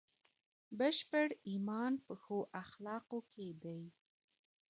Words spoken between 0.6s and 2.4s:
بشپړ ایمان په ښو